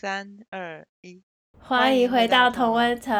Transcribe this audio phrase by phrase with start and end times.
[0.00, 1.20] 三二一，
[1.58, 3.12] 欢迎回到同温层。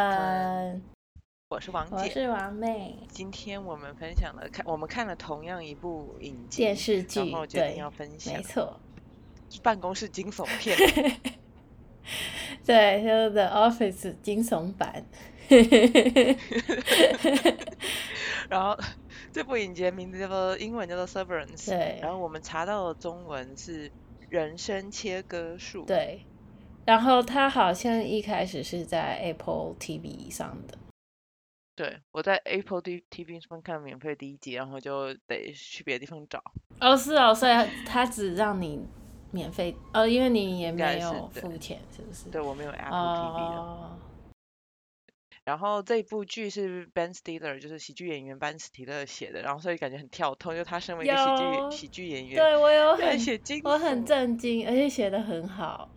[1.48, 2.96] 我是王姐，我是王妹。
[3.08, 8.32] 今天我们分享了看，我们看了同样一部影电视剧，然后决定要分享。
[8.32, 8.78] 没错，
[9.60, 10.76] 办公室惊悚片。
[12.64, 15.04] 对，就是 The Office 惊悚版。
[18.48, 18.78] 然后
[19.32, 21.70] 这部影集名字叫做英文叫做 Severance。
[21.70, 21.98] 对。
[22.00, 23.90] 然后我们查到的中文是
[24.28, 25.84] 人生切割术。
[25.84, 26.24] 对。
[26.88, 30.78] 然后它好像一开始是在 Apple TV 上的。
[31.76, 36.42] 对，我在 Apple TV 上看免费第一集，然后就得去别的地方找。
[36.80, 37.52] 哦，是哦，所以
[37.84, 38.80] 它只让你
[39.30, 42.30] 免费，呃，因为你也没有付钱，是不是？
[42.30, 43.98] 对，我没有 Apple TV 的。
[45.44, 55.90] 然后这部剧是 Ben Stiller，就是喜剧演员班斯提勒写的，然后所以感觉很跳脱，就他身为一个喜剧喜剧演员，对我有很写我很震惊，而且写的很好。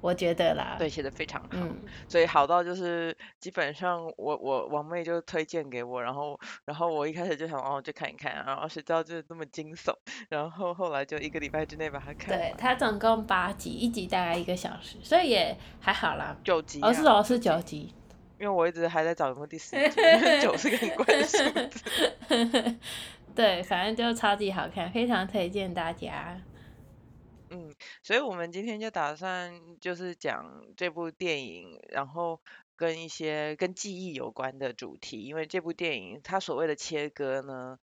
[0.00, 1.66] 我觉得啦，对，写的非常好，
[2.06, 9.92] 所以好到就是基本上我我王妹就推荐给我，然后然后我一开始就想哦就看一看，然后谁知道就是这么惊悚，
[10.28, 16.36] 然后后来就一个礼拜之内把它看对，它总共八集，一集大概一个小时，所以也还好啦。
[16.44, 17.92] 九集，哦是哦是九集，
[18.38, 20.00] 因为我一直还在找有没有第四集，
[20.40, 22.76] 九是个很关数字。
[23.34, 26.40] 对，反正就超级好看，非常推荐大家。
[27.56, 32.38] 嗯，所以我们今天就打算就是讲这部电影，然后
[32.76, 37.78] 跟一些跟记忆有关的主题，因为这部电影它所谓的切割呢，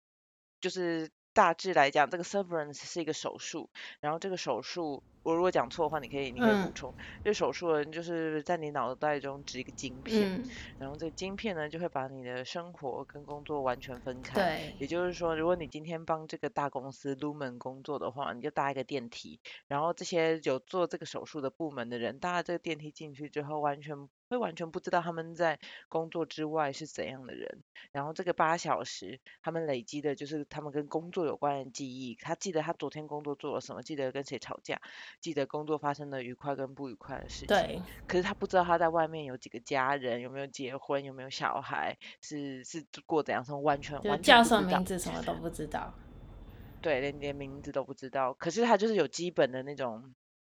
[0.61, 5.03] 就是大致来讲，这个 severance 是一个手术，然后这个手术。
[5.23, 6.93] 我如果讲错的话，你可以你可以补充。
[7.23, 10.43] 这手术人就是在你脑袋中植一个晶片，
[10.77, 14.35] 然后这个晶片呢就会把你的生活跟工作完全分开。
[14.35, 14.75] 对。
[14.79, 27.63] 也就是说，如果你今天帮这个大公司 Lumen 工作的话，你就搭一个电梯，然后这些有做这个手术的部门的人搭了这个电梯进去之后，完全会完全不知道他们在工作之外是怎样的人。
[27.91, 32.15] 然后这个八小时，他们累积的就是他们跟工作有关的记忆。
[32.15, 34.81] 他记得他昨天工作做了什么，记得跟谁吵架。
[35.21, 37.81] 记得工作发生的愉快跟不愉快的事情，对。
[38.07, 45.93] 可是他不知道他在外面有几个家人，有没有结婚，有没有小孩，是是过怎样生活，完全完全叫什么名字什么都不知道。
[46.81, 48.33] 对，连连名字都不知道。
[48.33, 50.13] 可是他就是有基本的那种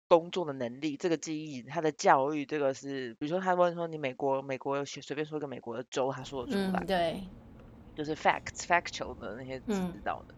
[0.08, 6.84] 工作的能力，这个记忆，他的教育，这个是，比如说他问说你美国美国随便说一个美国的州，他说得出来。
[6.86, 7.24] 对。
[7.96, 10.36] 就是 facts factual 的那些知道的。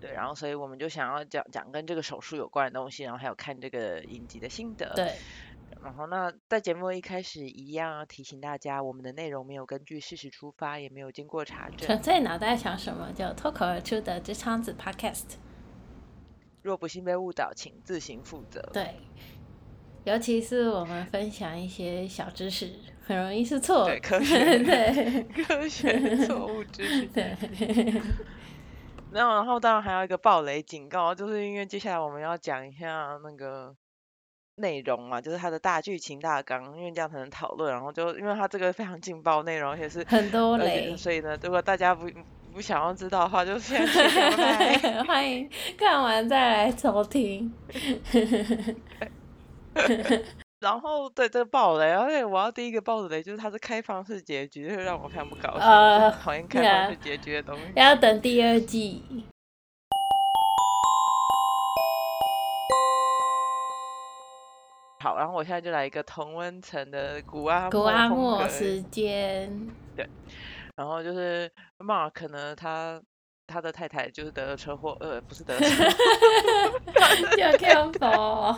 [0.00, 4.92] 对，然后所以我们就想要讲讲跟这个手术有关的东西，然后还有看这个影集的心得。
[4.94, 5.12] 对。
[5.82, 11.78] 然后那在节目一开始一样提醒大家，我们的内容没有根据事实出发，也没有经过查证。
[11.78, 15.36] 纯粹脑袋想什么就脱口而出的这仓子 Podcast。
[16.62, 18.60] 若不幸被误导，请自行负责。
[18.72, 18.96] 对。
[20.04, 22.72] 尤其是我们分享一些小知识，
[23.06, 23.84] 很容易是错。
[23.84, 24.58] 对，科学。
[24.64, 25.22] 对。
[25.44, 27.06] 科学错误知识。
[27.06, 28.02] 对。
[29.12, 33.74] 然后，然后当然还有一个暴雷警告，就是因为接下来我们要讲一下那个
[34.56, 37.72] 内容嘛，就是它的大剧情大纲，因为这样才能讨论。
[37.72, 42.08] 然后就因为它这个非常劲爆内容，而且是很多雷，所以呢，如果大家不
[42.52, 43.86] 不想要知道的话，就 先。
[45.06, 47.52] 欢迎看完再来收听。
[50.60, 55.60] 然后对这个爆雷，而且我要第一个爆雷就是它是开放式结局，就让我看不高兴。
[56.20, 57.72] 讨厌开放式结局的东西。
[57.74, 59.02] 要等第二季。
[65.02, 69.50] 好，然后我现在就来一个同温层的古阿古阿莫时间。
[69.96, 70.06] 对，
[70.76, 73.00] 然后就是 Mark 呢，他。
[73.50, 78.56] 他的太太就是得了车祸，呃，不是得了车祸，叫天佛，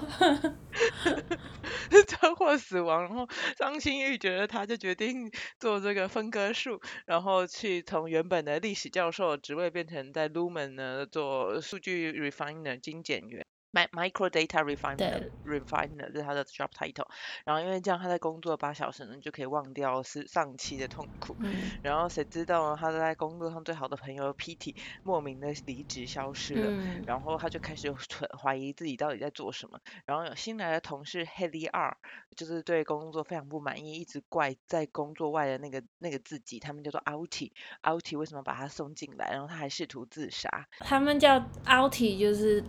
[2.06, 3.02] 车祸死亡。
[3.02, 3.26] 然后
[3.56, 13.44] 张馨予觉得他就决定做这个分割术，然后去从原本的历史教授职位变成在 Lumen 呢做数据 refiner 精简员。
[13.72, 17.06] Micro data refiner refiner 是他的 job title，
[17.44, 21.34] 然后因为这样他在工作八小时呢，就可以忘掉是上期的痛苦。
[21.82, 22.76] 然后谁知道呢？
[22.78, 24.76] 他在工作上最好的朋友 P.T.
[25.02, 27.92] 莫名的离职消失了，然后他就开始
[28.38, 29.80] 怀疑自己到底在做什么。
[30.04, 31.96] 然后有新来的同事 Haley 二
[32.36, 37.52] 就是对工作非常不满意，一直怪在工作外的那个那个自己，他们叫做 Outie。
[37.82, 39.30] Outie 为什么把他送进来？
[39.30, 40.68] 然后他还试图自杀。
[40.78, 42.62] 他们叫 Outie 就是。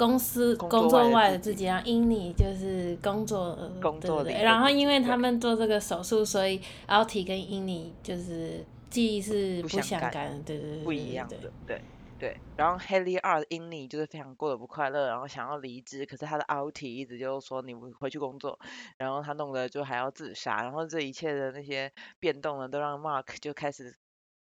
[0.00, 6.58] 公司工作外的自己，然后因你就是工作，工作对，然后因为他们做这个手术，所以
[6.88, 11.36] Alti 跟因你就是记忆是不相干，对对对，不一样的，
[11.66, 11.82] 对。
[12.18, 18.58] 对，然后 Haley 二英尼就是非常过得不快乐，然后想要离职，可是他的 Outie 一直就说你回去工作，
[18.98, 23.96] 然后他弄得就还要自杀，然后这一切的那些变动呢，都让 Mark 就开始。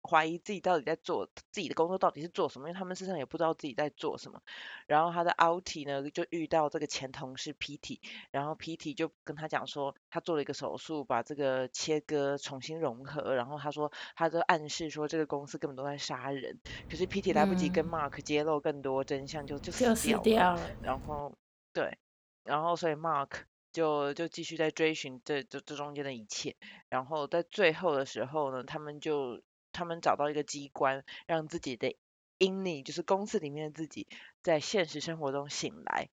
[0.06, 4.41] 怀疑自己到底在做自己的工作到底是做什么，因为他们身上也不知道自己在做什么。
[4.87, 8.00] 然后他的 Outie 呢就遇到这个前同事 PT，
[8.31, 13.35] 然后 PT 就跟他讲说他做了一个手术，把这个切割重新融合。
[13.35, 16.59] 然后他说他就暗示说这个公司根本都在杀人。
[16.88, 19.85] 可是 PT 来不及跟 Mark 揭露更多真相，就就死
[20.23, 20.70] 掉了。
[20.82, 21.37] 然后
[21.73, 21.99] 对，
[22.44, 23.31] 然后所以 Mark
[23.73, 26.56] 就就继续在追寻这这这中间的一切。
[26.88, 29.43] 然后在最后的时候呢，他们就。
[29.76, 31.94] 他们找到一个机关，让自己的
[32.38, 34.06] Innie，就是公司里面的自己，
[34.43, 36.08] 在现实生活中醒来。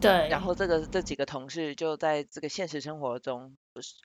[0.00, 0.28] 对。
[0.28, 3.56] 然后这个这几个同事就在这个现实生活中，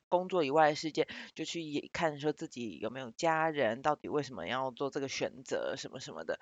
[0.07, 6.39] 工作以外的世界，就去看说自己有没有家人，到底为什么要做这个选择，什么什么的。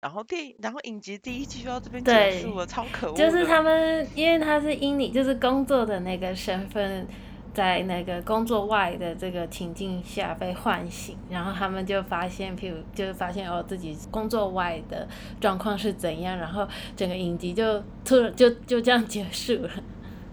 [0.00, 3.16] 然后电，然后影集第一季就到这边结束了，超可恶。
[3.16, 7.08] 就是他们，因为他是 Innie，就是工作的那个身份。
[7.54, 15.06] 在那个工作外的这个情境下被唤醒，然后他们就发现，譬如就是发现哦自己工作外的
[15.40, 16.66] 状况是怎样，然后
[16.96, 19.70] 整个影集就突然就就这样结束了。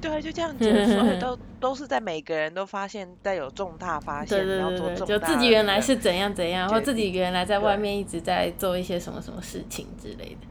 [0.01, 10.47] 对，就这样结束，都都是在每个人都发现 在有重大发现，要做重大，就自己原来是怎样怎样，或自己原来在外面一直在做一些什么什么事情之类的。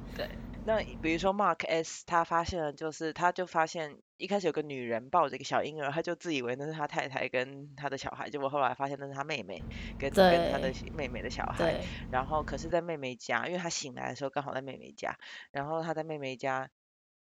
[0.71, 0.85] 对。
[0.85, 9.65] 那比如说 Mark S，他发现了，就是他就发现一开始有个女人抱着一个小婴儿，他就自以为那是他太太跟他的小孩，结果后来发现那是他妹妹
[9.99, 11.81] 跟跟他的妹妹的小孩。
[12.09, 15.17] 然后可是，在妹妹家，因为他醒来的时候刚好在妹妹家，
[15.51, 16.71] 然后他在妹妹家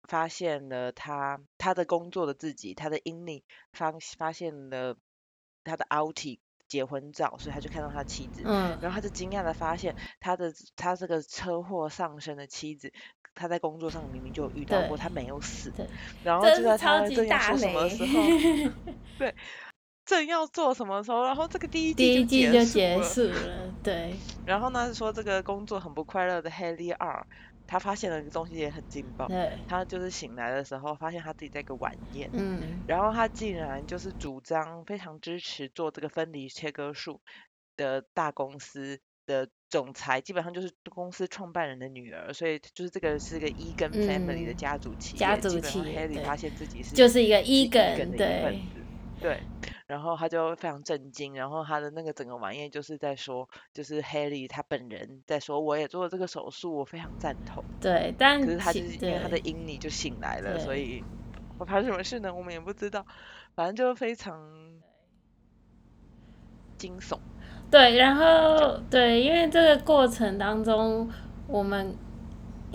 [0.03, 3.43] 发现了他他的工作的自己，他的 Innie
[3.73, 4.97] 发发现了
[5.63, 6.39] 他的 Outie。
[6.75, 12.91] 结婚照，所以他就看到他妻子，然后他就惊讶的发现，他的他这个车祸上身的妻子，
[13.33, 15.71] 他在工作上明明就有遇到过，他没有死，
[16.21, 18.05] 然后就在他正要做什么时。
[18.05, 18.71] 候，
[19.17, 19.33] 对，
[20.05, 22.25] 正要做什么时候，然后这个第一季就
[22.65, 24.13] 结束了，对，
[24.45, 27.25] 然后呢说这个工作很不快乐的 Haley R。
[27.67, 29.27] 他发现了一个东西也很劲爆，
[29.67, 37.21] 他就是醒来的时候发现他自己在一个晚宴，嗯，然后他竟然就是主张非常支持做这个分离切割术
[37.75, 48.84] 的大公司的总裁，基本上就是公司创办人的女儿，所以就是这个是个伊根 family 的家族企业，家族企业，对，发现自己是就是一个伊根对。
[49.21, 49.39] 对，
[49.87, 57.63] 然后他就非常震惊，然后他的那个整个晚宴就是在说，就是 Haley 他本人在说，我也做了这个手术，我非常赞同。
[57.79, 61.03] 对，但可是他就是因为他的阴你就醒来了，所以
[61.57, 62.33] 我发生什么事呢？
[62.33, 63.05] 我们也不知道，
[63.55, 64.39] 反正就非常
[66.77, 67.17] 惊悚。
[67.71, 71.09] 对，然后对，因为这个过程当中
[71.47, 71.95] 我们。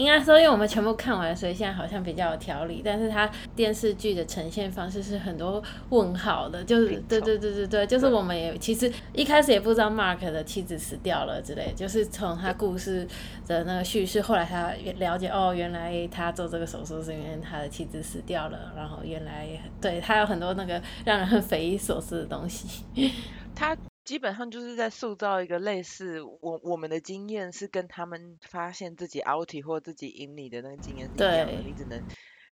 [0.00, 2.80] 应该说，因为我们全部看完，所以现在好像比较有条理。
[2.82, 13.06] 但是它电视剧的呈现方式是很多问号的，就是对对对对对，就是我们也其实一开始也不知道 Mark 的妻子死掉了之类，就是从他故事
[13.46, 19.46] 的那个叙事，后来他了解哦，原来他做这个手术是因为他的妻子死掉了，然后原来
[19.82, 23.12] 对他有很多那个让人很匪夷所思的东西。
[23.54, 23.76] 他。
[24.10, 32.02] 基本上就是在塑造一个类似我我们的经验是跟他们发现自己 outie 或自己引你的那个经验是一样的，你只能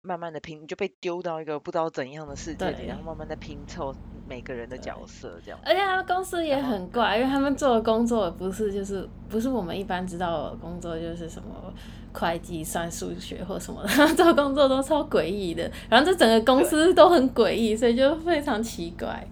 [0.03, 3.91] 慢慢的拼，你就被丢到一个不知道怎样的世界里，然后慢慢的拼凑
[4.29, 5.59] 每个人的角色这样。
[5.65, 11.73] 而且他们公司也很怪，因为他们做的工作不是就是不是我们一般知道的工作，就是什么
[12.13, 19.27] 会计算数学或什么的，他们做工作都超诡异的，然后这整个公司都很诡异，所以就非常奇怪。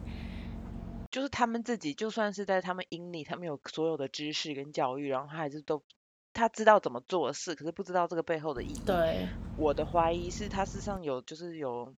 [1.15, 5.81] 就是他们自己，就算是在他们阴里，他们有所有的知识跟教育，然后他还是都
[6.33, 8.81] 他知道怎么做事，可是不知道这个背后的意义。
[8.85, 11.95] 对，我的怀疑是他身上有，就是有，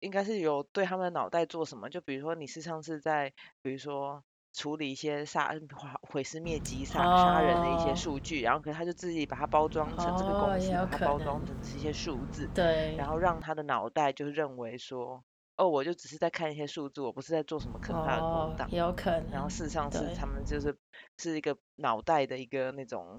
[0.00, 1.88] 应该是有对他们的脑袋做什么。
[1.88, 3.32] 就比如说你事实上是在，
[3.62, 4.22] 比如说
[4.52, 5.54] 处理一些杀
[6.02, 15.24] 毁尸灭迹、杀杀人的一些数据，然后可是他就自己把它包装成这个公司，把它包装成一些数字，对，然后让他的脑袋就认为说。
[15.56, 18.70] 哦，我就只是在看一些数字，我不是在做什么可怕的勾当。
[18.70, 19.30] 有可能。
[19.30, 20.76] 然后事实上是他们就是
[21.18, 23.14] 是一个脑袋的一个那种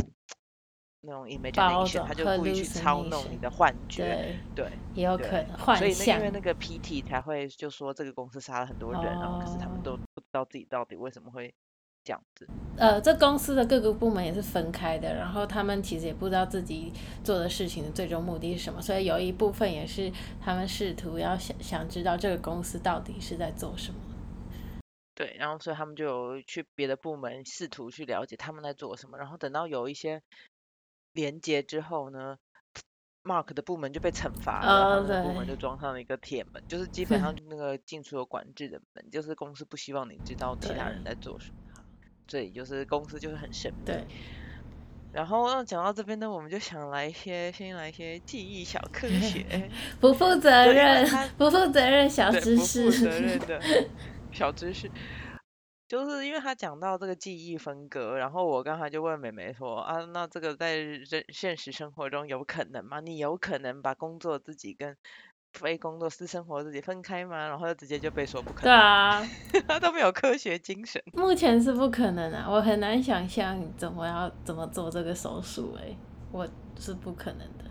[1.02, 4.38] 那种 imagination，他就故意去操弄你的幻觉。
[4.56, 4.70] 对。
[4.94, 5.92] 也有可能幻想。
[5.92, 11.54] 所以因为那个 PT 才会就说这个公司杀了很多人，然后可是他们都不知道自己到底为什么会。
[12.06, 12.48] 这样子，
[12.78, 16.94] 呃，这公司的各个部门也是分开的，然后他们其实也不知道自己
[17.24, 24.00] 做的事情的最终目的是什么，所以有一部分也是他们试图要想想知道这个公司到底是在做什么。
[25.16, 30.22] 对，然后所以他们就有去别的部门试图去了解他们在做什么，然后等到有一些
[31.14, 32.38] 连接之后呢
[33.24, 35.56] ，Mark 的部门就被惩罚了，部门就。
[35.56, 41.56] 装上了一个铁门，就是基本上 那个进出有管制的门，就是公司不希望你知道其他人在做什么，
[42.28, 43.86] 所以就是公司就是很神秘。
[43.86, 44.06] 对。
[45.14, 49.70] 然后那讲到这边呢，我们就想来一些，先来一些记忆小科学，
[50.02, 53.62] 不负责任，不负责任小知识，不负责任的
[54.34, 54.92] 小知识。
[55.88, 63.00] 就是因为他讲到这个记忆分割，然后我刚才就问美美说啊，那这个在人现实生活中有可能吗？
[63.00, 64.98] 你有可能把工作自己跟
[65.56, 67.48] 非工作私生活自己分开吗？
[67.48, 68.64] 然后就直接就被说不可能。
[68.64, 69.28] 对啊，
[69.68, 71.02] 他 都没有科学精神。
[71.14, 75.96] 目前是不可能啊，我很难想象怎么要怎么做这个手术，哎，
[76.32, 76.48] 我
[76.80, 77.66] 是不可能的。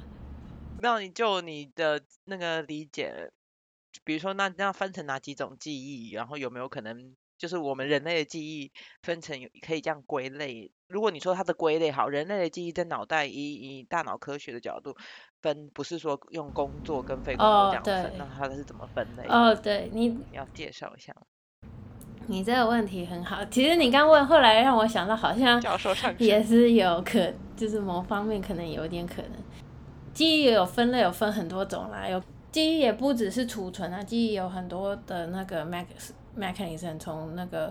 [0.81, 3.31] 那你就你的那个理解，
[4.05, 7.15] 比如说那那分成哪几种记忆，然后有没有可能？
[7.37, 8.73] 就是我们人类的记忆
[9.03, 9.37] 分成
[9.67, 10.71] 可以这样归类。
[10.87, 14.97] 如果你说它的归类好，人类的记忆在脑袋以以大脑科学的角度
[15.45, 19.25] 分，不是说用工作跟非工作这样分，那它是怎么分类？
[19.29, 21.15] 哦，对你要介绍一下。
[22.27, 29.33] 你这个问题很好，其实你刚问，后来让我想到好像教授上也是有可，就是某方面可能有点可能。
[30.15, 32.19] 记忆也有分类，有分很多种啦，有
[32.51, 35.67] 记忆也不只是储存啊，记忆有很多的那个
[36.35, 37.71] mechanism 从那个，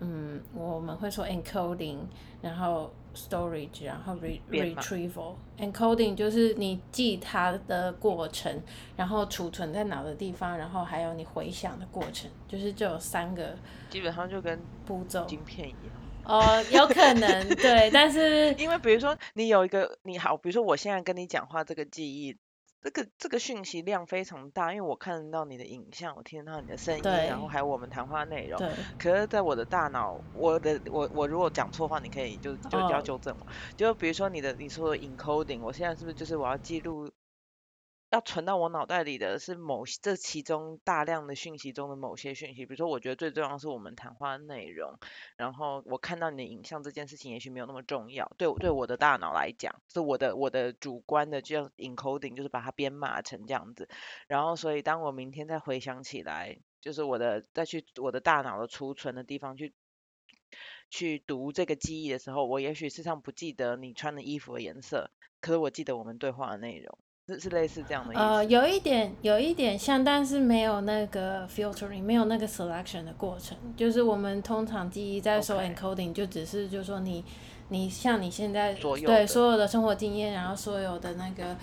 [0.00, 1.98] 嗯，我们会说 encoding，
[2.42, 4.16] 然后 storage，然后
[4.50, 5.34] retrieval。
[5.58, 8.62] encoding 就是你记它的过程，
[8.96, 13.56] 然后储存在脑的地方，然后还有你回想的过程，就是就有三个。
[13.90, 15.80] 基本上就跟步骤晶片一样。
[16.24, 22.36] 哦，有可能对，但是 因为比如说你有一个你好，比如说我现在跟你讲话这个记忆。
[22.84, 28.58] 这个这个讯息量非常大，因为我看得到你的影像，我听得到你的声音，然后还有我们谈话内容。
[28.58, 28.70] 对。
[28.98, 33.46] 可是，在我的大脑，我的我我如果讲错话，你可以就就要纠正我。
[33.74, 37.10] 就比如说你的你说的 encoding，我现在是不是就是我要记录？
[38.14, 45.00] 要存到我脑袋里的是某这其中大量的讯息中的某些讯息，比如说我觉得最重要是我们谈话内容，
[45.36, 53.88] 然后我看到你的影像这件事情也许没有那么重要，对对我的大脑来讲，是我的我的主观的就 encoding 就是把它编码成这样子，
[54.28, 59.74] 然后所以当我明天再回想起来，就是我的再去我的大脑的储存的地方去
[60.88, 66.96] 去读这个记忆的时候，我也许事实上不记得你穿的衣服的颜色，可是我记得我们对话的内容。
[67.26, 73.56] 是是类似这样的呃，有一点有一点像，但是没有那个 filtering，没有那个 selection 的过程。
[73.74, 77.24] 就是我们通常记忆在说 encoding，就只是就是说你
[77.68, 81.56] 你像你现在对所有的生活经验，然后所有的那个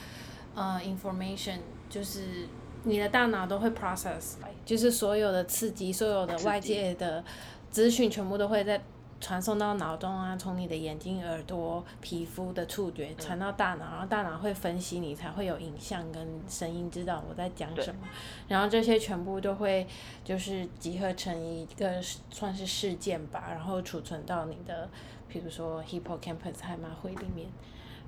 [0.55, 2.47] 呃 information，就是
[2.85, 7.23] 你的大脑都会 process，就是所有的刺激，所有的外界的
[7.69, 8.81] 资讯全部都会在。
[9.21, 18.01] 传送到脑中啊，从你的眼睛、耳朵、皮肤的触觉传到大脑，然后大脑会分析你，才会有影像跟声音，知道我在讲什么。
[18.47, 19.87] 然后这些全部都会
[20.25, 22.01] 就是集合成一个
[22.31, 24.89] 算是事件吧，然后储存到你的，
[25.29, 27.47] 比如说 hippocampus 海马回里面。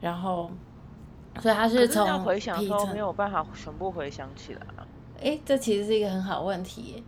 [0.02, 0.52] 然后，
[1.40, 4.62] 所以它是从回想候没有办法全部回想起来。
[5.22, 7.02] 哎，这其实是一个很好问题。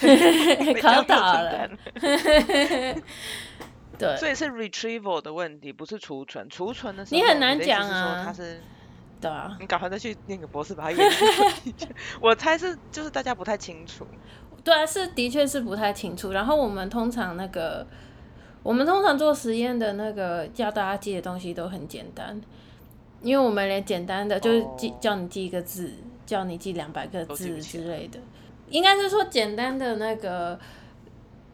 [0.80, 1.68] 考倒了，
[3.98, 6.48] 对，所以是 retrieval 的问题，不是储存。
[6.48, 8.22] 储存的时候，你很难讲啊。
[8.24, 8.60] 它是，
[9.20, 9.56] 对啊。
[9.60, 11.10] 你赶快再去念个博士，把它研
[11.76, 11.86] 究。
[12.20, 14.06] 我猜是，就是大家不太清楚。
[14.64, 16.32] 对啊，是的确是不太清楚。
[16.32, 17.86] 然后我们通常那个，
[18.62, 22.40] 我们通常做实验的那个叫大家记的东西都很简单，
[23.20, 25.92] 因为我们连简单的就是记叫你记一个字，
[26.24, 28.18] 叫你记两百个字之类的。
[28.72, 30.58] 应该是说简单的那个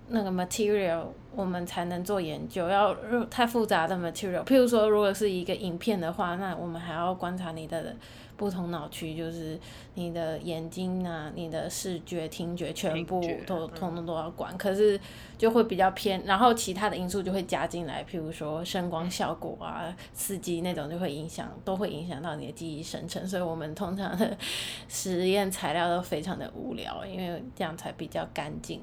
[0.09, 1.05] 那个 material，
[1.37, 2.69] 我们才能做研究。
[2.69, 2.97] 要
[3.29, 7.95] 太复杂的 material，譬如说，如果是一个影片的话，那我们还要观察你的。
[8.39, 9.59] 不同脑区就是
[9.95, 14.99] 你的眼睛啊，你的视觉、听觉全部都通通都要管，可是
[15.37, 23.27] 就会比较偏，然后其他的因素就会加进来，譬如说声光效果啊、刺激那种就会影响，都会影响到你的记忆生成。
[23.27, 24.39] 所以我们通常的
[24.89, 28.81] 实验材料都非常的无聊，因为这样才比较干净。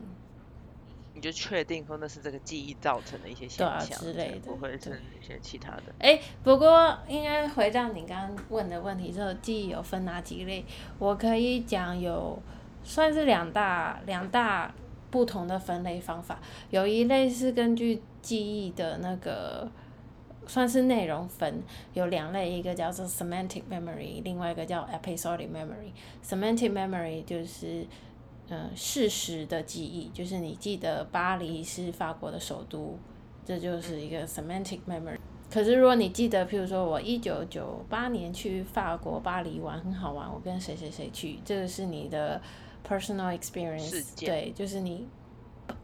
[1.15, 5.83] 你就确定说那是这个记忆造成的一些现象之类的，不会是一些其他的。
[5.99, 10.65] 哎，不过应该回到你刚刚问的问题，之后记忆有分哪几类？
[10.99, 12.37] 我可以讲有
[12.83, 14.75] 算是两大两大
[15.09, 16.37] 不同的分类方法。
[16.69, 19.71] 有一类是根据记忆的那个
[20.45, 25.93] 算是内容分，有两类，一个叫做 semantic memory，另外一个叫 episodic memory。
[26.21, 27.87] semantic memory 就是。
[28.49, 32.97] 嗯，事实的记忆就是你记得巴黎是法国的首都，
[33.43, 35.17] 这就是一个 semantic memory。
[35.51, 42.41] 可是如果你记得，譬如说我一九九八年去法国巴黎玩很好玩，我跟谁谁谁去，这个是你的
[42.87, 45.07] personal experience，对，就是你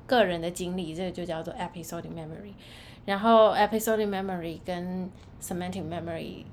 [0.05, 2.53] 个人的经历，这个就叫做 episodic memory。
[3.05, 5.09] 然后 episodic memory 跟
[5.41, 6.43] semantic memory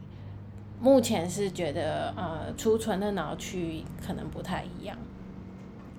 [0.81, 4.97] 目前是觉得呃储存的脑区可能不太一样。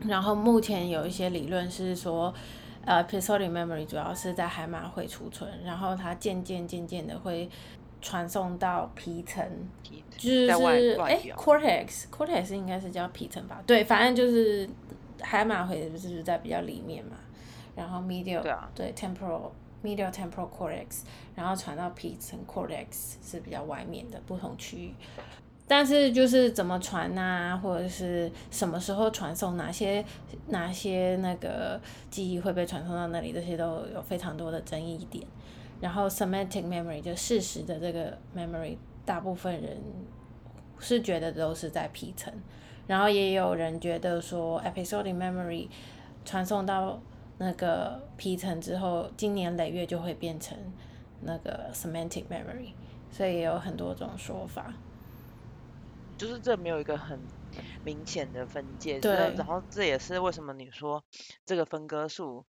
[0.07, 2.33] 然后目前有一些理论是说。
[2.85, 7.47] 呃，episodic memory 主要是在海马会储存，然后它渐渐渐渐的会
[8.01, 9.45] 传送到皮层，
[10.17, 10.47] 就是
[11.01, 13.61] 哎，cortex，cortex 应该是叫皮层吧？
[13.67, 14.67] 对，反正就是
[15.21, 17.17] 海马回是不是在比较里面嘛？
[17.75, 18.41] 然后 medial
[18.73, 19.51] 对 temporal
[19.83, 21.01] medial temporal cortex，
[21.35, 24.93] 然后传到皮层 cortex 是比较外面的不同区域。
[25.69, 30.03] 但是就是怎么传啊，或者是什么时候传送，哪些
[30.47, 35.23] 哪些那个记忆会被传送到那里，这些都有非常多的争议点。
[35.79, 39.77] 然后 semantic memory 就事实的这个 memory，大部分人
[40.79, 42.33] 是觉得都是在皮层，
[42.87, 45.67] 然后也有人觉得说 episodic memory
[46.25, 46.99] 传送到
[47.37, 50.57] 那个皮层之后，经年累月就会变成
[51.21, 52.71] 那个 semantic memory，
[53.11, 54.73] 所以也有很多种说法。
[56.19, 57.19] 就是这没有一个很
[57.83, 59.11] 明显的分界，对。
[59.35, 61.03] 然后这也是为什么你说
[61.45, 62.45] 这个分割数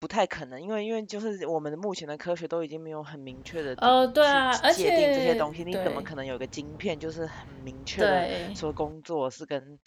[0.00, 9.78] 不太可能，因为因为就是我们的目前的科学都已经没有很明确的呃，对啊，而且界定这些东西，你怎么可能有个晶片就是很明确的说工作是跟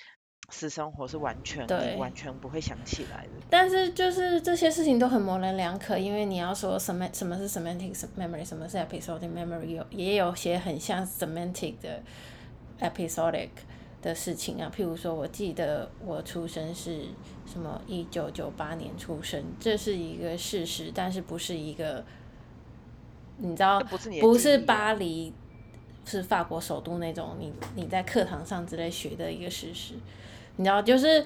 [0.49, 3.31] 私生活是完全你完全不会想起来的。
[3.49, 12.03] 但是就是这些事情都很模棱两可，因为你要说什么什么是 semantic memory，什么是 episodic memory，有也有些很像 semantic 的。
[12.79, 13.49] Episodic
[14.01, 17.01] 的事情啊，譬如说，我记得我出生是
[17.45, 22.03] 什么一九九八年出生，这是一个事实，但是不是一个，
[23.37, 23.79] 你知道，
[24.21, 25.33] 不是巴黎
[26.05, 29.95] 是法国首都那种，你你在课堂上之类学的一个事实。
[30.57, 31.23] 你知道，就是，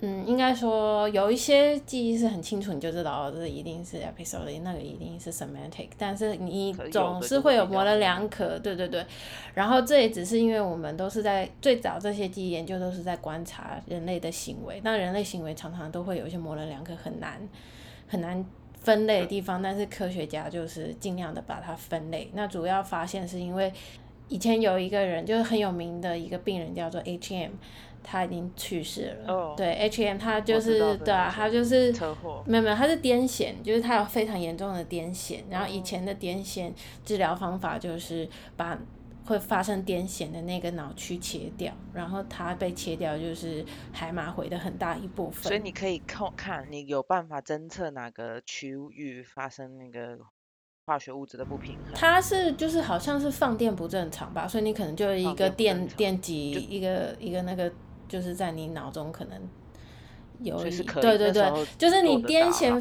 [0.00, 9.06] 嗯，应该说有一些记忆是很清楚，你就知道哦这一定是 episode，那个一定是 semantic，但是你总是会有模棱两可，对对对。
[9.54, 17.40] 然后这也只是因为我们都是在最早这些记忆研究都是在观察人类的行为，那人类行为常常都会有一些模棱两可、很难
[18.08, 22.28] 很难分类的地方，但是科学家就是尽量的把它分类。
[22.34, 23.72] 那主要发现是因为
[24.28, 27.52] 以前有一个人就是很有名的一个病人叫做 H.M。
[28.04, 29.54] 他已经去世了。
[29.56, 35.40] 对，H M 他就是对啊，他就是车祸没有没有，他是癫痫，就是他有非常严重的癫痫。
[35.48, 36.72] 然后以前的癫痫
[37.04, 38.78] 治疗方法就是把
[39.24, 45.44] 会发生癫痫的那个脑区切掉，然后他被切掉就是海马回的很大一部分。
[45.44, 50.18] 所以你可以看看你有办法侦测哪个区域发生那个
[50.84, 51.94] 化学物质的不平衡。
[51.94, 57.72] 他是就是好像是放电不正常吧，所以你可能就一个电电极一个一个那个。
[58.12, 59.40] 就是在你脑中可能
[60.42, 62.78] 有一对对对，就是你癫痫，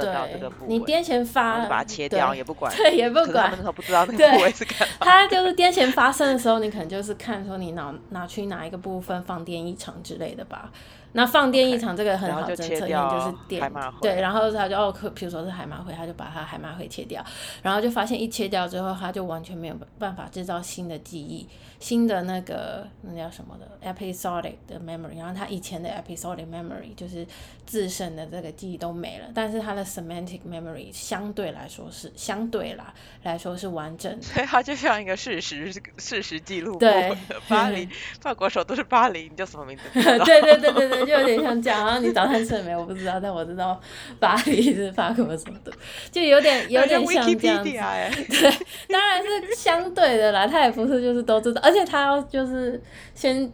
[0.00, 4.94] 对，你癫痫发，把它切掉也不管，对，也不管，他们不知道那个部位是干嘛。
[4.98, 10.72] 他就是癫痫发生的时候，你可能就是看说你脑哪去哪一个部分放电异常之类的吧。
[11.14, 17.22] 那放电异常这个很好侦测，因为就是电，对，然后他就哦，比如说是海马回，他就把它海马回切掉，
[17.62, 21.46] 然后就发现一切掉之后，他就完全没有办法制造新的记忆，
[21.82, 27.26] 新的那个那叫什么的 episodic 的 memory，然后他以前的 episodic memory 就是
[27.66, 36.78] 自身的这个记忆都没了，但是他的 semantic memory 相对来说是相对啦来说是完整，所以它就像一个事实事实记录。
[36.78, 37.14] 对，
[37.48, 37.86] 巴黎，
[38.20, 39.82] 法国首都是巴黎，你叫什么名字？
[40.00, 41.02] 对对对对对。
[41.02, 42.76] 就有点像这样，然后你早餐吃了没？
[42.76, 43.80] 我不知道，但我知道
[44.20, 45.72] 巴黎是法国什么的，
[46.12, 47.70] 就有点有点像这样子。
[48.28, 48.50] 对，
[48.88, 52.80] 当然是相对的啦，他也不是就是都知道，而且他要就是
[53.14, 53.50] 先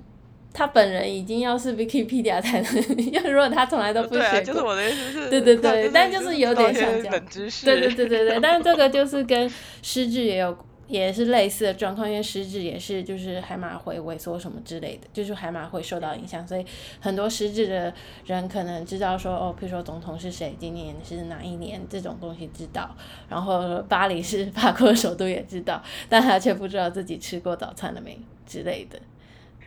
[0.52, 7.24] 他本人已经要是 Wikipedia 才能， 因为如果他从来都不学，就是我的意思是，对对对，但就是有点像这样，
[7.64, 9.50] 对对对对对，但是这个就是跟
[9.82, 10.56] 诗句也有。
[10.88, 16.64] 也是类似的状况，因为失智也是就是海马会萎缩什么之类的，就是海马会受到影响，所以
[16.98, 17.92] 很多失智的
[18.26, 22.96] 人可能知道说哦，比如说总统是谁，今年是哪一年这种东西知道，
[23.28, 28.98] 然后巴黎是法国首都也知道，但他却不知道自己吃过早餐了没之类的。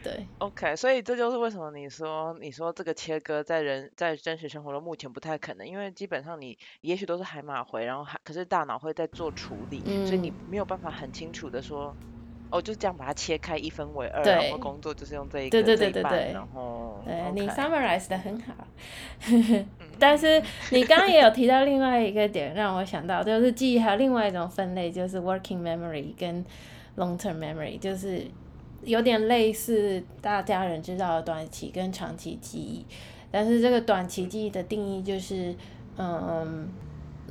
[0.03, 11.95] 对，OK，所以这就是为什么你说你说这个切割在人在真实生活中目前不太可能，因为基本上你也许都是海马回，然后还可是大脑会在做处理，所以你没有办法很清楚的说
[12.49, 17.47] 哦，就这样把它切开一分为二，对然后工作就是用这一个对对对对对然后对你。
[17.47, 18.53] summarize 的很好，
[19.31, 19.65] 嗯。
[19.97, 26.43] 但是你刚刚也有提到另外一个点，让我想到就是记忆还有另外一种分类，就是 working memory 跟
[26.97, 28.25] long term memory，就是
[28.83, 32.85] 有点类似大家人知道的短期跟长期记忆，
[33.31, 35.55] 但是这个短期记忆的定义就是，
[35.97, 36.69] 嗯。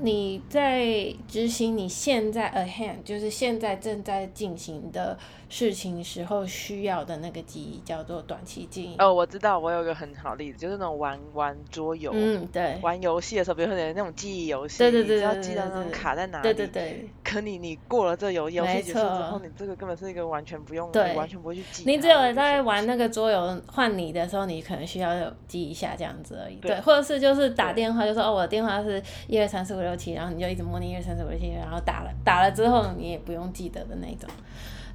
[0.02, 5.18] 你在执行你现在 ahead，就是现在正在进行的
[5.50, 8.96] 事情时候需要的那个记忆，叫做短期记忆。
[8.98, 21.98] 哦，我知道，我有个很好的例子，就是那种玩玩桌游、嗯，对，玩游戏的时候，比如说那种记忆游戏，对对对你只要对对记到那种卡在哪里，对对对，可你你过了这游游戏没结束之后，你这个根本是一个完全不用，对完全不会去记你。
[21.98, 26.54] 只有在玩那个桌游换你的时候，你可能需要有记一下这样子而已。
[26.56, 34.30] 对对，或者是就是打电话，就说哦，我的电话是一二三四五六七，然后你就一直模拟一二三四五六七，然后打了打了之后你也不用记得的那种。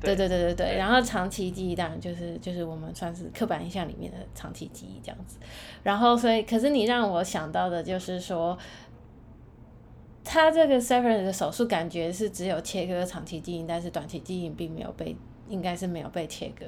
[0.06, 0.16] 对。
[0.16, 5.38] 对对对对，然后长期记忆当然就是就是我们算是刻板印象里面的长期记忆这样子，
[5.84, 8.58] 然后所以可是你让我想到的就是说，
[10.24, 15.16] 他这个 severance 的手术感觉是只有切割长期记忆，但是短期记忆并没有被，
[15.50, 16.66] 应该是没有被切割，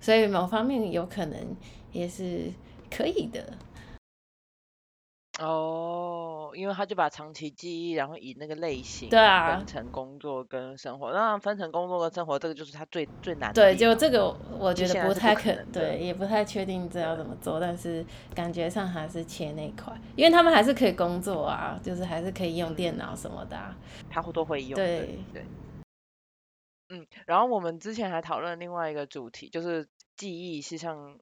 [0.00, 1.38] 所以某方面有可能
[1.92, 2.52] 也是
[2.90, 3.42] 可以的。
[5.38, 18.02] 哦，因为他就把长期记忆，然后以那个类型对啊分成工作跟生活，那分成工作跟生活，这个就是他最最难的对，地方就这个我觉得不太可不可能的对，也不太确定这要怎么做，但是
[18.34, 23.76] 感觉上还是切那一块，因为他们还是可以工作啊，就是还是可以用电脑什么的、啊。
[24.08, 24.76] 他都会用的。
[24.76, 25.44] 对对，
[26.88, 31.18] 嗯，然后我们之前还讨论另外一个主题，就是记忆，事实上，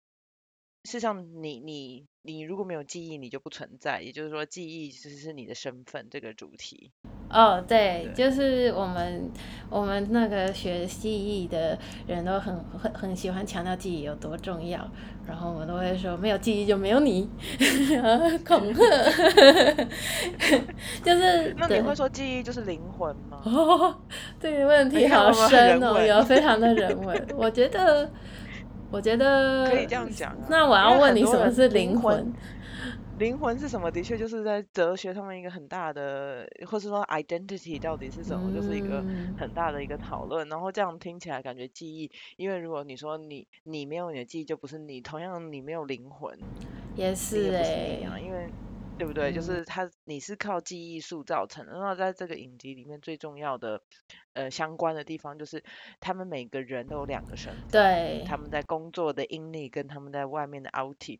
[0.84, 6.90] 事实上你你你如果没有记忆，你就不存在，也就是说，记忆其实是你的身份这个主题。
[7.30, 9.30] 哦，对，对就是我们
[9.70, 14.86] 我们那个学记忆的人都很很很喜欢强调记忆有多重要，
[15.26, 17.28] 然后我们都会说没有记忆就没有你，
[18.46, 18.84] 恐 吓，
[21.02, 23.40] 就是那你会说记忆就是灵魂吗？
[23.44, 23.98] 哦，
[24.38, 27.26] 这个问题好深哦，有非常的人文。
[27.36, 28.08] 我觉得，
[28.94, 32.32] 我觉得可以这样讲啊那我要问你什么是灵灵魂魂？
[33.18, 33.90] 灵魂是什么？
[33.90, 40.48] 的确就是在哲学上面一个很大的，或是说 identity 到底是什么，就是一个嗯很大的一个讨论。
[40.48, 46.36] 然后这样听起来感觉记忆，因为如果你说你你没有你的记忆就不是你，同样你没有灵魂，
[46.96, 48.48] 也是也不是哎、你啊，因为
[48.96, 49.32] 对不对？
[49.32, 51.72] 就嗯是他你是靠记忆塑造成的。
[51.72, 53.82] 那在这个影集里面最重要的
[54.34, 55.62] 呃相关的地方就是
[56.00, 57.66] 他们每个人都有两个身份。
[57.70, 61.18] 对，他们在工作的阴历跟他们在外面的 outing，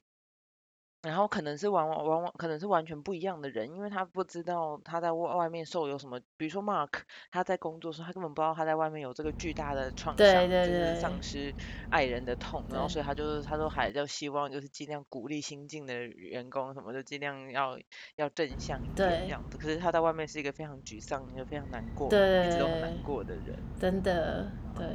[1.05, 11.55] 然后可能是完完完完可能是完全不一样的人，因为他不知道他在外外面受有什么，比如说 Mark 他在工作的时候，他根本不知道他在外面有这个巨大的创对伤，对就是丧失
[11.91, 17.79] 爱人的痛，然后所以他就是他说还就希望就是尽量鼓励新进的员工什么就，尽量要
[18.17, 19.59] 要正向一点对这样子。
[19.59, 23.65] 可是他在外面是一个非常沮丧、一个非常难过、对一直都很难过的人。
[23.79, 24.87] 真的对，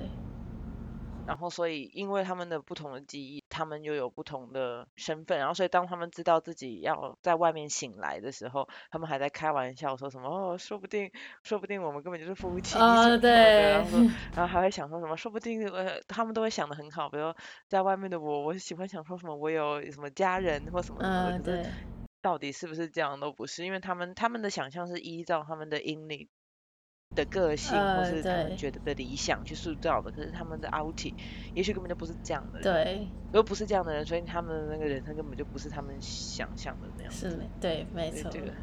[1.29, 11.11] 然后所以因为他们的不同的记忆，他们又有不同的身份，然后所以当他们知道自己要在外面醒来的时候，他们还在开玩笑说什么哦，说不定
[11.43, 13.99] 说不定我们根本就是夫妻啊哦，对然后
[14.33, 17.31] 然后还会想说什么，说不定呃他们都会想的很好，比如
[17.67, 21.71] 在外面的我，我喜欢想说什么我有什么家人或什么什么的，嗯对，
[22.23, 26.27] 到底是不是这样都不是，因为他们他们的想象是依照他们的阴历
[27.15, 31.13] 的个性，或呃是他们对觉得的理想去塑造的，可是他们的 outie
[31.55, 37.29] 也许根本就不是这样的人，对，如果不是这样的人，所以他们的那个人生根本就不是他们想象的那样子。
[37.29, 38.29] 是没对，没错。
[38.29, 38.53] 所以这个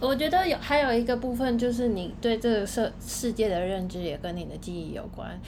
[0.00, 5.40] 我觉得有还有一个部分就是你对这个世世界的认知也跟你的记忆有关。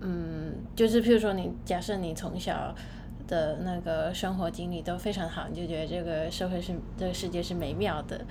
[0.00, 2.74] 嗯，就是譬如说你假设你从小
[3.26, 8.24] 的那个生活经历都非常好，你就觉得这个社会是这个世界是美妙的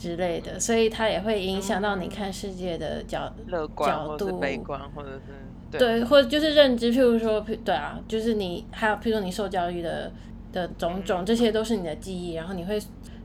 [0.00, 5.20] 之类的，所以它也会影响到你看世界的角乐观角度观，或者是
[5.70, 5.78] 对。
[5.78, 10.10] 对，或者就是认知，譬如说，对啊，就是你还有譬如说你受教育的
[10.52, 12.80] 的种种，这些都是你的记忆，然后你会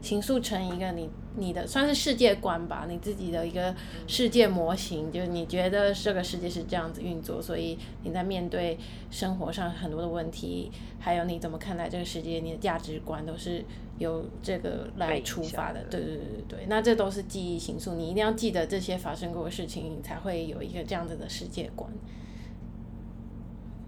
[0.06, 3.74] 形塑成一个你你的算是世界观吧，你自己的一个
[4.06, 8.78] 世界模型，就是你觉得这个世界是这样子运作，所以你在面对
[9.10, 13.66] 生活上很多的问题，还有你怎么看待这个世界，你的价值观都是
[13.98, 15.84] 由这个来出发的。
[15.86, 21.92] 对对对对对，那这都是记忆形塑，你一定要记得这些发生过的事情，你才会有一个这样子的世界观。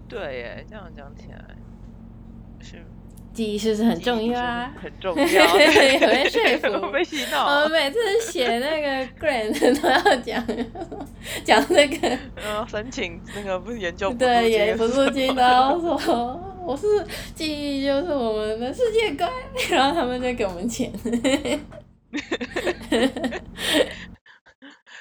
[0.08, 1.56] 对耶，这样讲起来
[2.60, 2.84] 是
[3.38, 4.68] 记忆是不是很重要啊？
[4.82, 5.54] 很重要， 有
[6.08, 7.70] 被说服， 被洗我脑们。
[7.70, 10.44] 每次写那个 grant 都要讲
[11.44, 15.94] 讲那个，呃，申请那个不是研究对，也不是金刀说
[16.66, 16.84] 我是
[17.36, 19.30] 记忆就是我们的世界观，
[19.70, 20.92] 然后他们就给我们钱。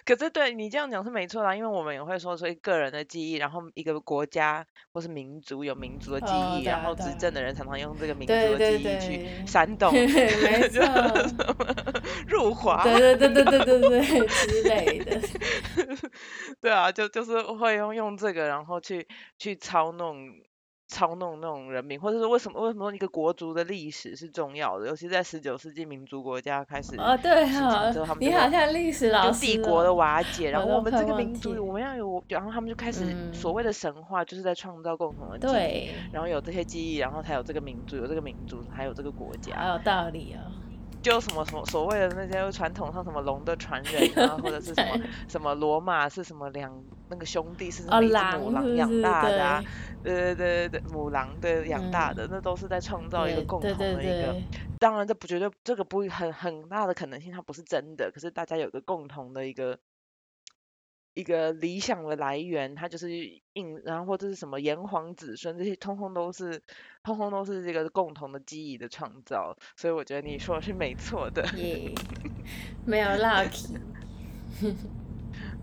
[0.08, 10.08] 可是对你这样讲是没错啦，因为我们也会说，所以个人的记忆，然后一个国家或是民族有民族的记忆，哦对啊然后对啊执政的人常常用这个民族的记忆去对煽动没
[10.70, 10.82] 错，
[12.26, 12.82] 入华。
[12.84, 15.20] 对 对对对对对对之类的。
[16.62, 19.06] 对啊，就就是会用用这个，然后去
[19.38, 20.32] 去操弄
[20.88, 39.56] 操弄那种人民，或者是为什么为什么一个国族的历史是重要的，尤其在十九世纪民族国家开始哦，对形哈成之后，他们就会你好像历史老就师帝国的哦瓦解， 然后我们这个民族我们要有，然后他们就开始所嗯谓的神话，就是在创造共同的记忆，对，然后有这些记忆，然后才有这个民族，有这个民族，还有这个国家。
[39.58, 40.67] 好有道理哦。
[41.08, 46.72] 就什么什么所谓的那些传统上什么龙的传人啊，或者是什么 什么罗马是什么两
[47.10, 49.02] 那个兄弟是什哦，么一只母狼养？
[49.02, 49.64] 大的啊，
[50.04, 54.34] 对，对对对对对，母狼对养大嗯的，那都是在创造一个共同的对一个。
[54.34, 54.44] 对，
[54.78, 59.78] 当然这不绝对这个不很很大的可能性它不是真的，可是大家有个共同的一个
[61.18, 63.10] 一个理想的来源，他就是
[63.54, 66.62] 印，然后或者是什么炎黄子孙，这些通通都是
[67.04, 71.44] 通通都是这个共同的记忆的创造，所以我觉得你说的是没错的。
[72.86, 73.80] 没有 luck。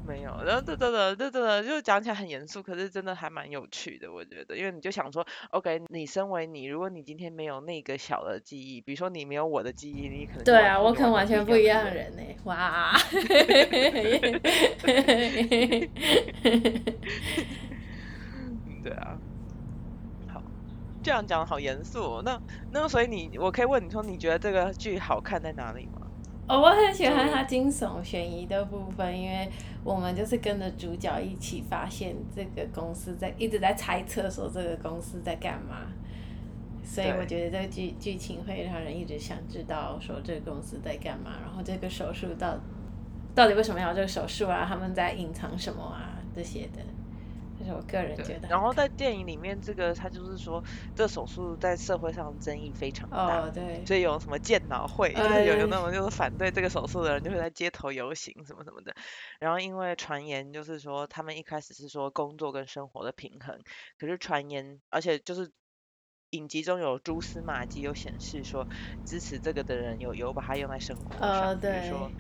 [0.07, 12.23] 没有，然后这真的，这真的就讲起来很严肃，可是真的还蛮有趣的，我觉得，因为你就想说，OK，你身为你，如果你今天没有那个小的记忆，比如说你没有我的记忆，你可能对啊，我可能完全不一样的的人呢。
[12.45, 12.93] 哇！
[18.37, 19.19] 嗯，对啊。
[20.29, 20.43] 好，
[21.03, 22.23] 这样讲得好严肃哦。
[22.23, 22.39] 那
[22.71, 26.04] 那所以你，我可以问你说，你觉得这个剧好看在哪里吗？
[26.47, 29.51] 哦，我很喜欢它惊悚悬疑的部分，因为
[29.83, 35.87] 我们就是跟着主角一起发现这个公司在一直在猜测说这个公司在干嘛，
[36.83, 42.59] 所以我觉得这个剧剧情会让人一直想知道说这个公司在干嘛，然后这个手术到
[43.35, 44.67] 到底为什么要这个手术啊？
[44.69, 46.19] 他们在隐藏什么啊？
[46.37, 46.83] 这些的，
[47.73, 48.49] 我个人觉得。。
[48.49, 50.63] 然后在电影里面，这个他就是说，
[50.95, 53.41] 这手术在社会上争议非常大。
[53.41, 58.95] 哦，对，所以有什么健脑会，就哎是有有那种就是反对这个手术的人，就会在街头游行什么什么的。
[59.39, 63.61] 然后因为传言就是说，他们一开始是说工作跟生活的平衡，
[63.99, 65.53] 可是传言，而且就是
[66.31, 68.69] 影集中有蛛丝马迹，有显示说
[69.05, 72.13] 支持这个的人有有把它用在生活上，哦，比如，说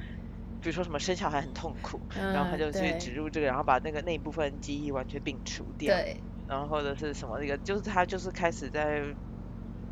[0.64, 5.94] 比如说什么生小孩很痛苦，嗯，然后他就去植入这个，然后把那个那一部分记忆完全摒除掉。
[5.94, 9.14] 对，然后或者是什么那个，就是他就是开始在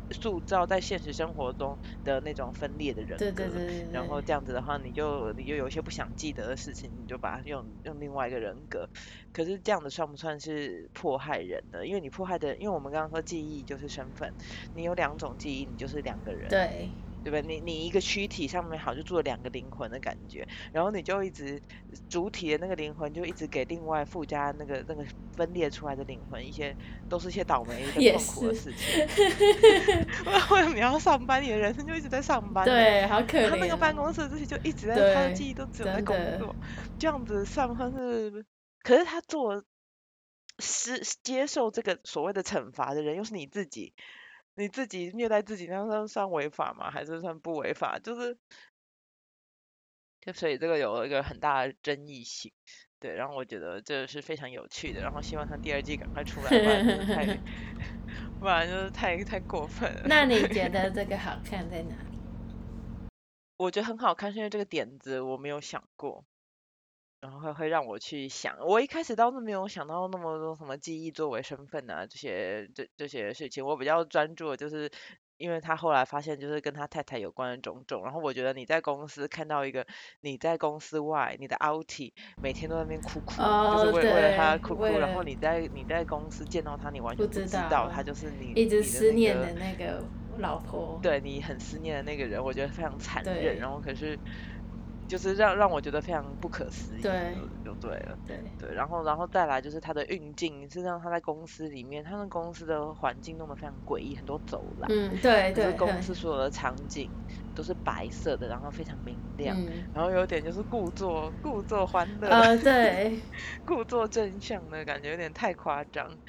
[0.09, 3.25] 塑造在现实生活中的那种分裂的人格。
[3.25, 8.89] 对对对对，然后这样子的话，你就你就有一些不想记得的事情，你就把它用用另外一个人格。
[9.31, 11.85] 可是这样子算不算是迫害人呢？
[11.85, 14.33] 因为你迫害的，因为我们刚刚说记忆就是身份，
[14.73, 16.49] 你有两种记忆，你就是两个人。
[16.49, 17.41] 对对不对？
[17.41, 21.61] 你你一个躯体上面好像就住了两个灵魂的感觉，然后你就一直
[22.09, 25.03] 主体的那个灵魂就一直给另外附加那个那个
[25.35, 26.75] 分裂出来的灵魂一些
[27.09, 28.99] 都是一些倒霉也跟痛苦的事情。
[30.51, 31.41] 为什么你要上班？
[31.41, 32.65] 你的人生就一直在上班。。
[32.65, 33.57] 对，好可怜、他哦。
[33.59, 36.55] 那个办公室这些就一直在，他的对记忆都只有在工作，
[36.99, 38.45] 这样子算不算是？
[38.81, 39.63] 可是他做
[40.59, 43.93] 是接受这个所谓的惩罚的人，又是你自己，
[44.55, 46.91] 你自己虐待自己，那算算违法吗？
[46.91, 47.97] 还是算不违法？
[47.99, 48.37] 就是，
[50.21, 52.51] 就所以这个有一个很大的争议性，
[52.99, 57.25] 对，然后我觉得这是非常有趣的，然后希望他第二季赶快出来，不然就是太，
[58.39, 60.01] 不然就是太太过分了。
[60.05, 62.17] 那你觉得 这个好看在哪里？
[63.57, 66.23] 我觉得很好看，是因为这个点子我没有想过，
[67.23, 68.59] 然后会会让我去想。
[68.59, 74.91] 我一开始倒是没有想到那么多什么记忆作为身份啊这些这这些事情，我比较专注的就是。
[75.37, 79.85] 因为他后来发现，就是跟他太太有关的种种，然后我觉得你在公司看到一个
[80.21, 90.05] 你在公司外，你的 outie 每天都在那边哭哭，哦就是为为了他哭哭，然后你在你在公司见到他，你完全不不知知道道他就是你一直思念的那个
[90.37, 90.99] 老婆。
[91.01, 93.57] 对你很思念的那个人，我觉得非常残忍。
[93.57, 94.17] 然后可是
[95.07, 98.17] 就是让让我觉得非常不可思议，对就就对了。
[98.25, 107.11] 对，对，然后然后再来就是他的运镜，是让他在公司里面，他们公司的环境弄得非常诡异，很多走廊，嗯，对对，公司所有的场景
[107.53, 113.21] 都是白色的，然后非常明亮，嗯，然后有点就是故作故作欢乐，呃，对，
[113.65, 116.19] 故作正向的感觉有点太夸张。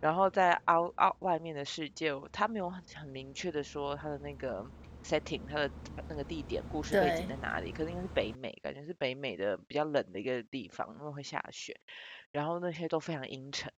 [0.00, 4.64] 然后在 out out 外面的世界，他没有很很明确的说他的那个
[5.02, 5.70] setting，它的
[6.08, 11.80] 那个地点、故事背景在哪里，可是应该是北美，感觉是北美的比较冷的一个地方，因为会下雪。
[12.30, 13.70] 然后那些都非常阴沉，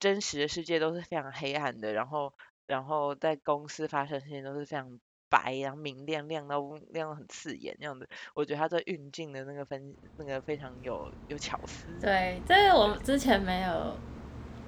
[0.00, 2.32] 真实的世界都是非常黑暗的，然后
[2.66, 8.08] 然后在公司发生的事情都是非常白，然后明亮亮到亮到很刺眼那样子。
[8.34, 11.86] 我觉得他这运镜的那个分那个非常有有巧思。
[12.00, 13.96] 对，这个我之前没有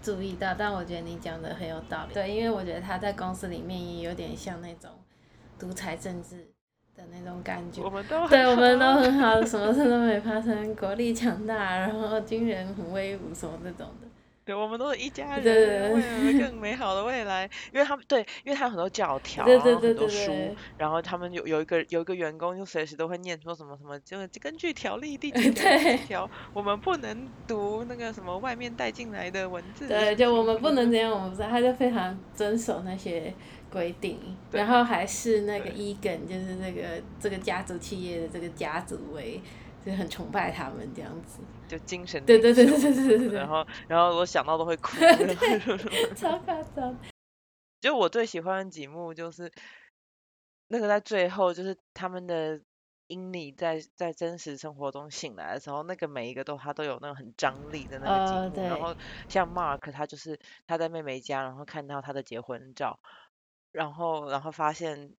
[0.01, 2.15] 注意到，但我觉得你讲的很有道理。
[2.15, 4.91] 对，因为我觉得他在公司里面也有点像那种
[5.59, 6.49] 独裁政治
[6.97, 7.91] 的那种感觉我。
[7.91, 14.09] 们都对，我们都很好，什么事都没发生，国力强大，然后军人很威武，什么这种的。
[14.47, 17.49] 对，我们都是一家对人，为了更美好的未来。
[17.73, 25.51] 因为他们对，因为他有很多教条，对对对很多书对对，然后他们有有一个有一个员工就随时都会念说什么什么，就是根据条例第几
[26.07, 29.89] 条，我们不能读那个什么外面带进来的文字。
[29.89, 33.33] 对，就我们不能这样，我们不知道，他就非常遵守那些
[33.75, 34.21] 规定，
[34.53, 39.41] 然后还是那个对伊根，就是这个这个家族企业的这个家族为，
[39.85, 41.41] 就很崇拜他们这样子。
[41.67, 44.97] 就精神对对对对对对对对然后然后我想到都会哭。
[46.15, 46.97] 超夸张。
[47.81, 49.51] 就我最喜欢的几幕就是
[50.69, 52.61] 那个在最后，就是他们的
[53.09, 58.97] 英里在在真实生活中醒来的时候，那个每一个都他都有那种很张力的那个呃景物，然对后
[59.29, 62.99] 像 Mark 他就是他在妹妹家，然后看到他的结婚照，
[63.75, 65.15] 然后然后发现。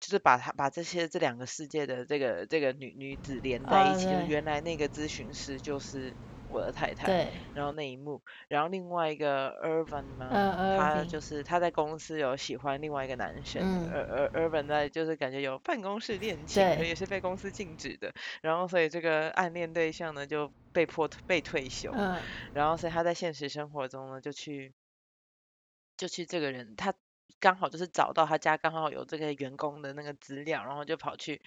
[0.00, 6.16] 就是把他把这些这两个世界的这个这个女女子连在一哦起，就是原来那个咨询师就是
[6.48, 13.92] 我的太太，对，然后那一幕，然后另外一个 Irvin 嘛，呃他就是他在公司有喜欢另外一个男生，嗯。
[13.92, 22.20] 而而 Irvin 在就是感觉有办公室恋情，也是被公司禁止的，然后所以这个暗恋对象呢就被迫被退休，嗯，
[22.52, 24.74] 然后所以他在现实生活中呢就去
[25.96, 26.92] 就去这个人他
[27.42, 31.42] 刚好就是找到他家刚好有这个员工的那个资料，然后就跑去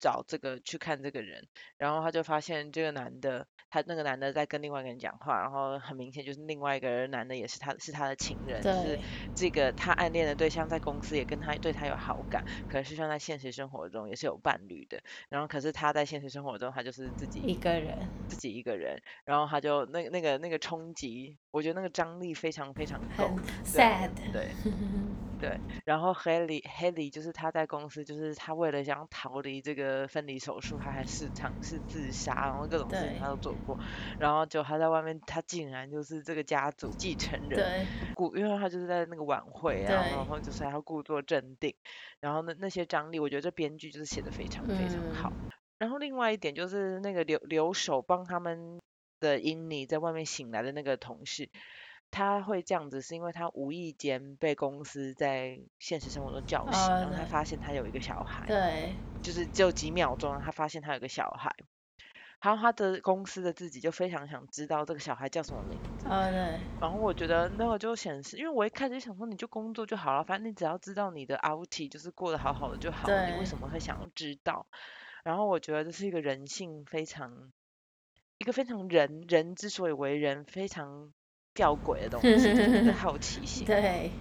[0.00, 1.46] 找这个去看这个人，
[1.76, 8.98] 然后他就发现这个男的，他那个男的在跟另外一个人讲话，然后很明显就是另外一个人男的也是他是他的情人，就是。
[9.36, 17.96] 这个他暗恋的对象在公司也跟他对他有好感，可是像在现实生活中也是有伴侣的，然后可是他在现实生活中他就是自己一个人，
[18.26, 24.10] 自己一个人，然后他就那那个那个冲击，我觉得那个张力非常非常够很，sad。
[24.32, 24.50] 对对，
[25.84, 33.78] 然后 Haley Haley 就是他在公司，就是他为了想逃离这个分离手术，他还是尝试自杀，然后各种事情他都做过，
[34.18, 41.74] 然后就他在外面，他竟然就是这个家族继承人，对故因为他就是在那个晚会啊，然后就是还要故作镇定，
[42.20, 45.34] 然后那那些张力，我觉得这编剧就是写的非常非常好。
[45.36, 45.48] 嗯。
[45.78, 48.80] 然后另外一点就是那个留留守帮他们
[49.20, 51.48] 的英妮在外面醒来的那个同事，
[52.10, 58.98] 他会这样子是因为他无意间被公司在现实生活中叫醒，哦然后他发现他有一个小孩，对。
[59.20, 61.54] 就是只有几秒钟，他发现他有个小孩。
[62.40, 66.64] 然后他的公司的自己就非常想知道这个小孩叫什么名字，哦对。
[66.78, 74.68] 然后我觉得那个就显示，因为我一开始就想说你就工作就好了，反正你只要知道你的 outie 就是过得好好的就好了，你为什么会想要知道？
[75.24, 77.50] 然后我觉得这是一个人性非常，
[78.38, 81.12] 一个非常人人之所以为人非常
[81.58, 83.66] 吊诡的东西，就是 好奇心。
[83.66, 84.12] 对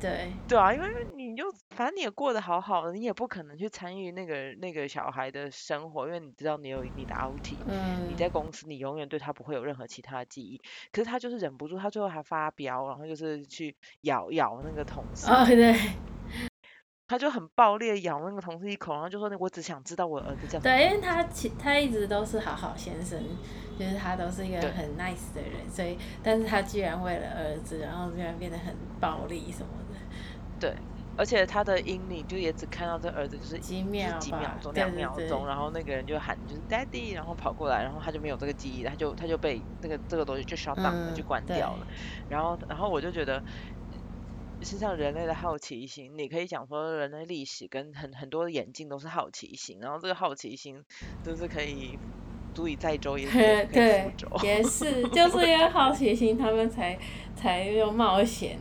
[0.00, 1.44] 对对啊，因为你就
[1.76, 10.58] 反正你也过得好好的，你也不可能去参与那个那个小孩的生活，因为你知道你有你的 outie，嗯你在公司，你永远对他不会有任何其他的记忆。
[10.90, 15.76] 可是他就是忍不住，他最后还发飙，然后就是去咬咬那个同事，哦对
[17.10, 21.00] 他就很暴烈咬那个同事一口，然后就说：“我只想知道我儿子叫什么对，因为。
[21.00, 23.20] 他其他一直都是好好先生，
[23.76, 29.96] 就是他都是一个很 nice 的人，所以但是他居然为了儿子，然后居然变得很暴力什么的，
[30.60, 30.76] 对，
[31.16, 41.86] 而且他的英里就也只看到这儿子就是几秒吧几秒钟、两秒钟，然后那个人就喊就是 daddy，然后跑过来，然后他就没有这个记忆，他就他就被那个这个东西就 shut down 了，就关掉了。
[42.28, 43.42] 然后然后我就觉得。
[44.62, 50.82] 实际上，人类的好奇心，你可以讲说，人类历史跟很很多的演进都是好奇心，然后这个好奇心
[51.24, 51.98] 就是可以
[52.54, 56.98] 足以载舟，也是 可以覆对舟。，也是，就是因为好奇心，他们才
[57.34, 58.58] 才又冒险，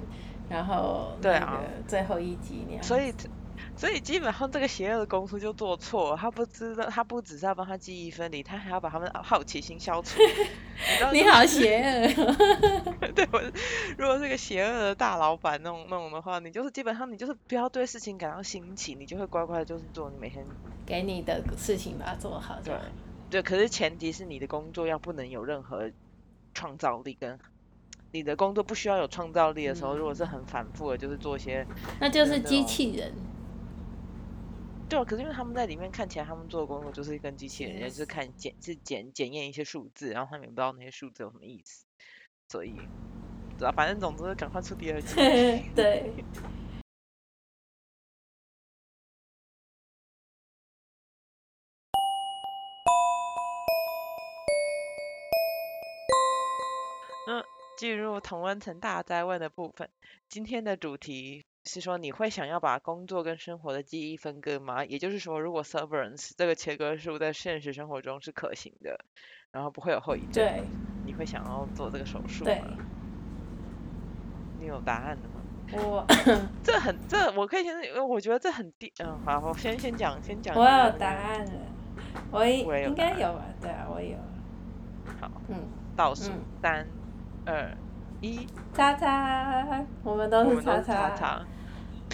[0.49, 3.13] 然后那对啊个最后一集那样，所以
[3.79, 10.19] 所以基本上这个邪恶的公司就做错了，他不知道，他不只是要帮他记忆分离，他还要把他们好奇心消除。
[11.13, 12.35] 你 好邪恶。
[13.15, 13.41] 对，我
[13.97, 20.45] 如果是个邪恶的大老板那种那种的话，你就是基本上你就是不要对事情感到新奇，你就会乖乖的就是做你每天
[20.85, 22.59] 给你的事情把它做好。
[22.61, 22.75] 对，
[23.29, 25.89] 对，可是前提是你的工作要不能有任何
[26.53, 27.39] 创造力跟。
[28.11, 31.65] 你的工作不需要有创造力的时候，如果是很反复的，就是做一些，
[32.01, 33.13] 那就是机器人。
[34.89, 41.85] 对啊，可是因为他们在里面看起来，他们做的工作就是跟机器人，就是看检是检检验一些数字，然后他们也不知道那些数字有什么意思，
[42.47, 42.73] 所以，
[43.59, 45.15] 对啊，反正总之赶快出第二季。
[45.75, 46.11] 对。
[57.77, 59.89] 进入同温层大灾问的部分，
[60.27, 64.85] 今天的主题是说你会想要把工作跟生活的记忆分割吗？
[64.85, 69.05] 也就是说，如果 severance 这个切割术在现实生活中是可行的，
[69.51, 70.63] 然后不会有后遗症，对，
[71.05, 72.51] 你会想要做这个手术吗？
[74.59, 75.35] 你有答案的吗？
[75.71, 76.05] 我
[76.63, 77.75] 这很 这我可以先，
[78.07, 80.55] 我觉得这很低，嗯，好，我先先讲先讲。
[80.55, 81.51] 我有答案了，
[82.31, 83.45] 我应该有吧？
[83.61, 84.17] 对啊，我有。
[85.19, 86.31] 好，嗯，倒数
[86.61, 86.87] 三。
[87.45, 87.75] 二
[88.21, 91.45] 一，叉叉，我们都是叉叉。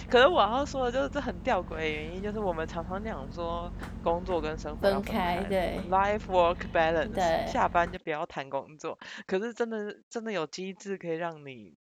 [0.09, 3.71] 可是我要说的就是这很吊诡的原因，就是我们常常讲说
[4.03, 8.97] 工作跟生活分开，对，life work balance，下班就不要谈工作。
[9.25, 11.73] 可是真的真的有机制可以让你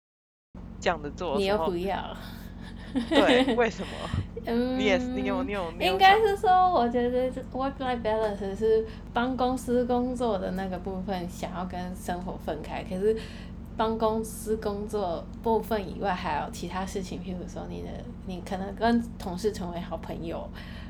[0.80, 2.16] 这样的做，你又不要。
[3.10, 3.90] 对， 为什么？
[4.46, 5.72] 嗯，你也是，你有你有。
[5.80, 13.18] 应该是说，我觉得 work life balance 是帮公司工作的那个部分想要跟生活分开，可是
[13.76, 17.88] 帮公司工作部分以外还有其他事情，譬如说你的
[18.26, 20.48] 你可能跟同事成为好朋友，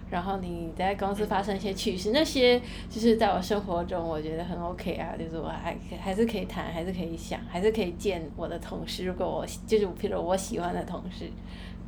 [0.09, 11.29] 然后你在公司发生一些趣事，那些就是在我生活中我觉得很 OK 啊，就是我还还是可以谈，还是可以想，还是可以见我的同事，如果我就是譬如我喜欢的同事。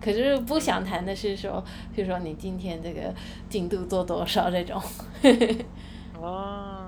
[0.02, 1.64] 可是不想谈的是说，
[1.96, 3.14] 譬如说你今天这个
[3.50, 4.80] 进度做多少这种。
[6.22, 6.85] 哦，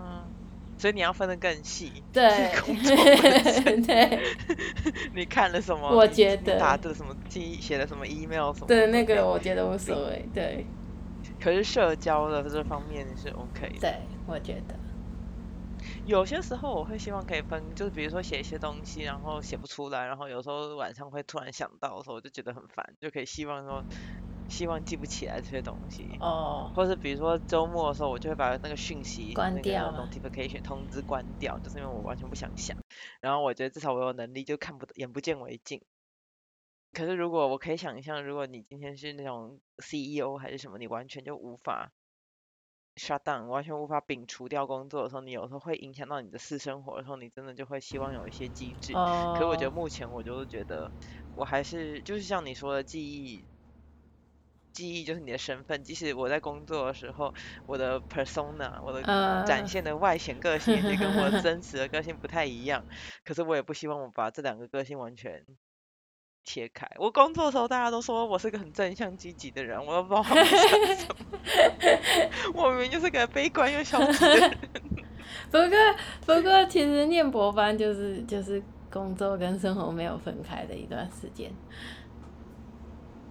[0.77, 2.03] 所以你要分得更细。
[2.13, 2.29] 对。
[3.81, 4.19] 对。
[5.13, 5.89] 你看了什么？
[5.89, 6.59] 我觉得。
[6.59, 8.67] 打的什么记写的什么 email 什么？
[8.67, 10.25] 对，那个我觉得无所谓。
[10.33, 10.65] 对。
[11.39, 13.79] 可是社交的这方面是 OK 的。
[13.79, 14.75] 对，我觉得。
[16.05, 23.83] 有些时候我会希望可以分，就是比如说写一些东西，然后写不出来，然后有时候晚上会突然想到的时候，我就觉得很烦，就可以希望说，
[24.47, 26.15] 希望记不起来这些东西。
[26.19, 26.71] 哦。
[26.75, 32.75] 或是比如说周末的时候，我就会把那个讯息关掉，notification 通知关掉，就是因为我完全不想想。
[33.21, 35.81] 然后我觉得至少我有能力就看不眼不见为净。
[36.93, 41.91] 可是如果我可以想象，如果你今天是那种 CEO 还是什么，你完全就无法。
[42.99, 48.93] shut down，完全无法摒除掉工作的时候，你有时候会影响到你的私生活的时候，你真的就会希望有一些机制。
[48.93, 49.35] 哦。
[49.37, 50.91] 可我觉得目前我就是觉得，
[51.35, 53.45] 我还是就是像你说的记忆，
[54.77, 55.83] 记忆就是你的身份。
[55.83, 57.33] 即使我在工作的时候，
[57.65, 59.01] 我的 persona，我的
[59.47, 62.85] 展现的外显个性也跟我真实的个性不太一样，
[63.25, 65.43] 可是我也不希望我把这两个个性完全。
[66.49, 66.87] 切开。
[66.95, 70.55] 我工作的时候，大家都说我是个很正向积极的人，我都不知道他们想
[70.95, 71.25] 什么。
[72.55, 74.57] 我明明就是个悲观又消极的人。
[75.51, 75.69] 不过，
[76.25, 81.51] 不过，其实念博班就是就是工作跟生活没有分开的一段时间。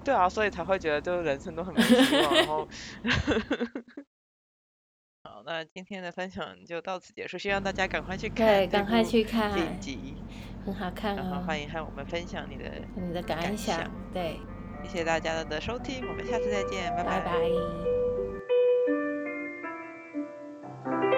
[0.07, 2.69] 对啊所以才会觉得就是人生都很不错然后
[5.25, 10.15] 好那今天的分享就到此结束希望大家赶快去看赶快去看晋级
[10.65, 14.39] 很好看然后欢迎和我们分享你的你的感想对
[14.85, 17.21] 谢谢大家的收听我们下次再见拜。
[21.03, 21.16] 拜。